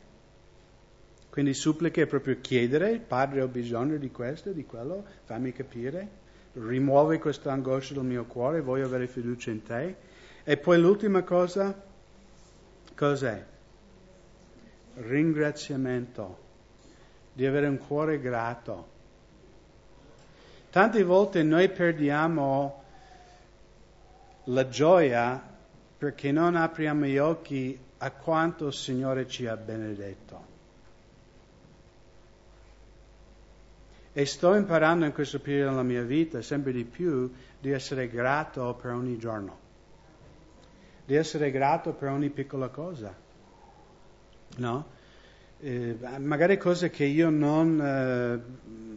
[1.35, 6.07] quindi suppliche è proprio chiedere, Padre ho bisogno di questo, di quello, fammi capire,
[6.53, 9.95] rimuovi questa angoscia del mio cuore, voglio avere fiducia in te.
[10.45, 11.77] E poi l'ultima cosa,
[12.95, 13.45] cos'è?
[14.93, 16.39] Ringraziamento,
[17.33, 18.87] di avere un cuore grato.
[20.69, 22.83] Tante volte noi perdiamo
[24.45, 25.43] la gioia
[25.97, 30.54] perché non apriamo gli occhi a quanto il Signore ci ha benedetto.
[34.17, 38.73] E sto imparando in questo periodo della mia vita sempre di più di essere grato
[38.81, 39.57] per ogni giorno,
[41.03, 43.13] di essere grato per ogni piccola cosa.
[44.55, 44.85] No?
[45.59, 48.41] Eh, magari cose che io non, eh,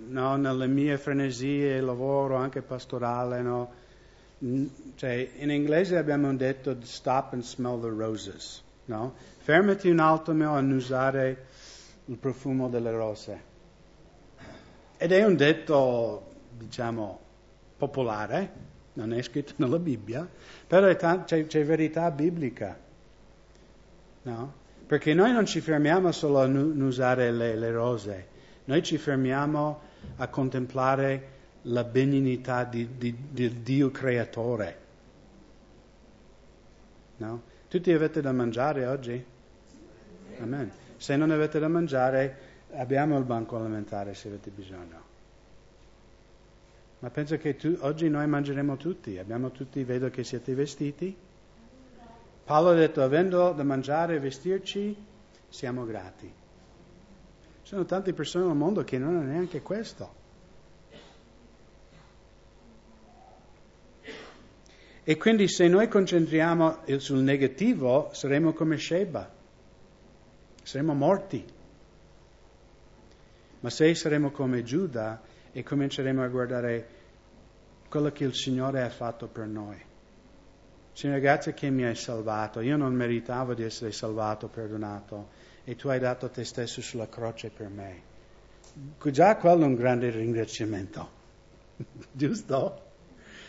[0.06, 3.72] no, nelle mie frenesie, lavoro anche pastorale, no?
[4.94, 9.16] cioè, in inglese abbiamo detto stop and smell the roses, no?
[9.38, 11.46] Fermati un attimo a usare
[12.04, 13.47] il profumo delle rose.
[14.98, 16.26] Ed è un detto,
[16.58, 17.20] diciamo,
[17.76, 18.52] popolare,
[18.94, 20.28] non è scritto nella Bibbia,
[20.66, 22.76] però t- c'è, c'è, verità biblica,
[24.22, 24.66] no?
[24.86, 28.26] Perché noi non ci fermiamo solo a nu- usare le, le rose,
[28.64, 29.80] noi ci fermiamo
[30.16, 34.86] a contemplare la benignità di, di, del Dio creatore.
[37.18, 37.42] No?
[37.68, 39.24] Tutti avete da mangiare oggi?
[40.40, 40.70] Amen.
[40.96, 42.36] Se non avete da mangiare,
[42.72, 45.06] abbiamo il banco alimentare se avete bisogno.
[47.00, 51.16] Ma penso che tu, oggi noi mangeremo tutti, abbiamo tutti, vedo che siete vestiti.
[52.44, 54.96] Paolo ha detto, avendo da mangiare e vestirci,
[55.48, 56.26] siamo grati.
[56.26, 60.16] Ci sono tante persone nel mondo che non hanno neanche questo.
[65.04, 69.30] E quindi se noi concentriamo sul negativo, saremo come Sheba,
[70.62, 71.56] saremo morti.
[73.60, 75.20] Ma se saremo come Giuda
[75.52, 76.88] e cominceremo a guardare
[77.88, 79.76] quello che il Signore ha fatto per noi.
[80.92, 82.60] Signore, grazie che mi hai salvato.
[82.60, 85.28] Io non meritavo di essere salvato, perdonato,
[85.64, 88.02] e tu hai dato te stesso sulla croce per me.
[89.10, 91.10] Già quello è un grande ringraziamento,
[92.12, 92.86] giusto?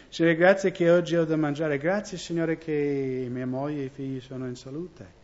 [0.09, 1.77] Signore, grazie che oggi ho da mangiare.
[1.77, 5.17] Grazie, Signore, che mia moglie e i figli sono in salute.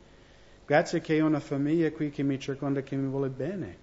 [0.65, 3.77] Grazie che ho una famiglia qui che mi circonda e che mi vuole bene.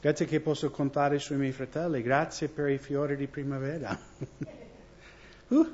[0.00, 2.02] Grazie che posso contare sui miei fratelli.
[2.02, 3.98] Grazie per i fiori di primavera.
[5.48, 5.66] uh,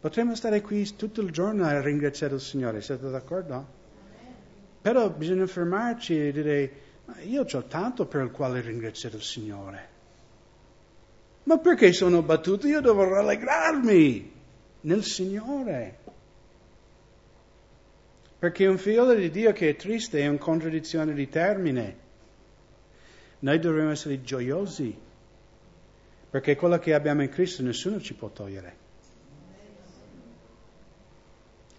[0.00, 2.80] potremmo stare qui tutto il giorno a ringraziare il Signore.
[2.80, 3.76] Siete d'accordo?
[4.82, 6.72] Però bisogna fermarci e dire,
[7.22, 9.88] io ho tanto per il quale ringraziare il Signore.
[11.44, 12.66] Ma perché sono battuto?
[12.66, 14.32] Io devo rallegrarmi
[14.80, 15.98] nel Signore.
[18.40, 22.06] Perché un figlio di Dio che è triste è una contraddizione di termine.
[23.40, 24.96] Noi dovremmo essere gioiosi,
[26.30, 28.86] perché quello che abbiamo in Cristo nessuno ci può togliere.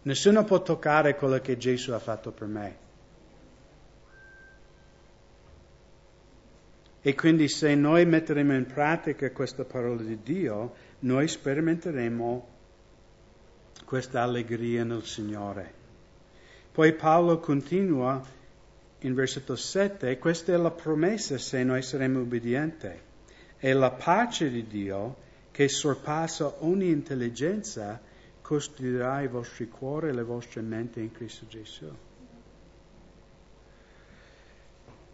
[0.01, 2.87] Nessuno può toccare quello che Gesù ha fatto per me.
[7.01, 12.47] E quindi se noi metteremo in pratica questa parola di Dio, noi sperimenteremo
[13.85, 15.73] questa allegria nel Signore.
[16.71, 18.21] Poi Paolo continua
[19.01, 22.91] in versetto 7, questa è la promessa se noi saremo obbedienti.
[23.57, 25.15] E la pace di Dio,
[25.51, 28.01] che sorpassa ogni intelligenza,
[28.41, 31.95] costruirà i vostri cuori e le vostre menti in Cristo Gesù.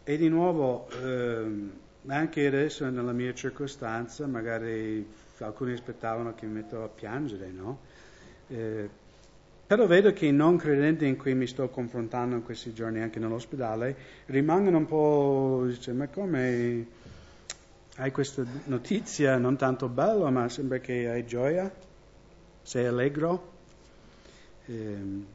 [0.04, 1.72] E di nuovo, ehm,
[2.08, 5.08] anche adesso nella mia circostanza, magari
[5.40, 7.80] alcuni aspettavano che mi metto a piangere, no?
[8.48, 8.90] Eh,
[9.68, 13.20] però vedo che i non credenti in cui mi sto confrontando in questi giorni, anche
[13.20, 13.96] nell'ospedale,
[14.28, 16.88] rimangono un po', dice, ma come
[17.98, 21.74] hai questa notizia non tanto bella, ma sembra che hai gioia,
[22.62, 23.54] sei allegro?
[24.66, 25.34] Eh,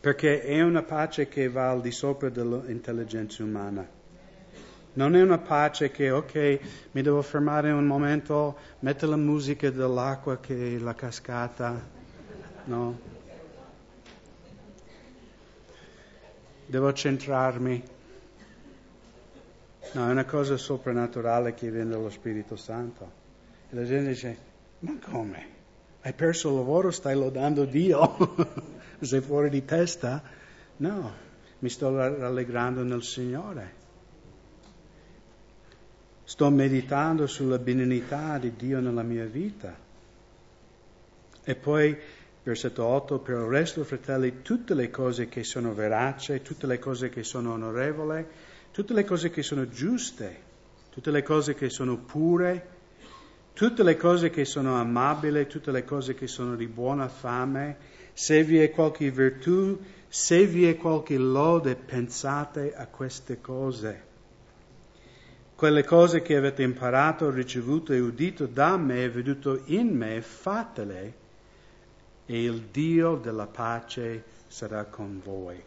[0.00, 3.86] perché è una pace che va al di sopra dell'intelligenza umana.
[4.94, 10.38] Non è una pace che, ok, mi devo fermare un momento, mettere la musica dell'acqua
[10.38, 11.96] che è la cascata,
[12.68, 12.98] no?
[16.66, 17.82] Devo centrarmi.
[19.92, 23.10] No, è una cosa soprannaturale che viene dallo Spirito Santo.
[23.70, 24.38] E la gente dice,
[24.80, 25.56] ma come?
[26.02, 28.36] Hai perso il lavoro, stai lodando Dio?
[29.00, 30.22] sei fuori di testa?
[30.76, 31.12] No,
[31.60, 33.76] mi sto rallegrando nel Signore.
[36.24, 39.74] Sto meditando sulla benignità di Dio nella mia vita.
[41.42, 41.96] E poi,
[42.48, 47.10] versetto 8, per il resto, fratelli, tutte le cose che sono veraci, tutte le cose
[47.10, 48.24] che sono onorevoli,
[48.70, 50.46] tutte le cose che sono giuste,
[50.88, 52.76] tutte le cose che sono pure,
[53.52, 57.76] tutte le cose che sono amabili, tutte le cose che sono di buona fame,
[58.14, 59.78] se vi è qualche virtù,
[60.08, 64.06] se vi è qualche lode, pensate a queste cose.
[65.54, 71.26] Quelle cose che avete imparato, ricevuto e udito da me e veduto in me, fatele
[72.30, 75.58] e il Dio della pace sarà con voi.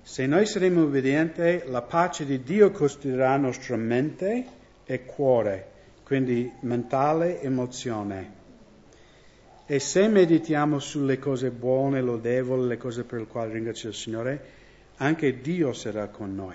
[0.00, 4.46] Se noi saremo obbedienti, la pace di Dio costruirà nostra mente
[4.84, 5.70] e cuore,
[6.04, 8.42] quindi mentale emozione.
[9.66, 14.44] E se meditiamo sulle cose buone, lodevoli, le cose per le quali ringrazio il Signore,
[14.98, 16.52] anche Dio sarà con noi.